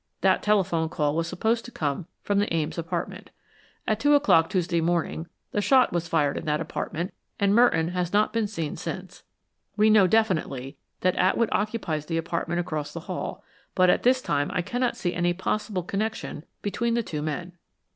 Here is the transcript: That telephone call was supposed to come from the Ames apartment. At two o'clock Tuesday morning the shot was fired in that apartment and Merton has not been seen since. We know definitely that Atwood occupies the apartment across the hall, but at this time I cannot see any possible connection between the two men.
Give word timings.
That 0.21 0.41
telephone 0.41 0.89
call 0.89 1.15
was 1.15 1.27
supposed 1.27 1.63
to 1.65 1.69
come 1.69 2.07
from 2.23 2.39
the 2.39 2.51
Ames 2.51 2.79
apartment. 2.79 3.29
At 3.87 3.99
two 3.99 4.15
o'clock 4.15 4.49
Tuesday 4.49 4.81
morning 4.81 5.27
the 5.51 5.61
shot 5.61 5.93
was 5.93 6.07
fired 6.07 6.37
in 6.37 6.45
that 6.45 6.59
apartment 6.59 7.13
and 7.39 7.53
Merton 7.53 7.89
has 7.89 8.11
not 8.11 8.33
been 8.33 8.47
seen 8.47 8.75
since. 8.75 9.21
We 9.77 9.91
know 9.91 10.07
definitely 10.07 10.75
that 11.01 11.15
Atwood 11.17 11.49
occupies 11.51 12.07
the 12.07 12.17
apartment 12.17 12.59
across 12.59 12.93
the 12.93 13.01
hall, 13.01 13.43
but 13.75 13.91
at 13.91 14.01
this 14.01 14.23
time 14.23 14.49
I 14.55 14.63
cannot 14.63 14.97
see 14.97 15.13
any 15.13 15.33
possible 15.33 15.83
connection 15.83 16.45
between 16.63 16.95
the 16.95 17.03
two 17.03 17.21
men. 17.21 17.51